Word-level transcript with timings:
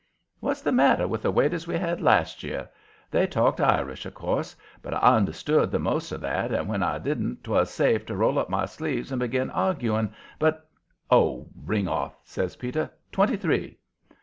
What's 0.39 0.63
the 0.63 0.71
matter 0.71 1.07
with 1.07 1.21
the 1.21 1.29
waiters 1.29 1.67
we 1.67 1.77
had 1.77 2.01
last 2.01 2.41
year? 2.41 2.67
They 3.11 3.27
talked 3.27 3.61
Irish, 3.61 4.03
of 4.07 4.15
course, 4.15 4.55
but 4.81 4.95
I 4.95 4.97
understood 5.15 5.69
the 5.69 5.77
most 5.77 6.11
of 6.11 6.21
that, 6.21 6.51
and 6.51 6.67
when 6.67 6.81
I 6.81 6.97
didn't 6.97 7.43
'twas 7.43 7.69
safe 7.69 8.03
to 8.07 8.15
roll 8.15 8.39
up 8.39 8.49
my 8.49 8.65
sleeves 8.65 9.11
and 9.11 9.19
begin 9.19 9.51
arguing. 9.51 10.11
But" 10.39 10.67
"Oh, 11.11 11.49
ring 11.55 11.87
off!" 11.87 12.17
says 12.23 12.55
Peter. 12.55 12.89
"Twenty 13.11 13.37
three!" 13.37 13.77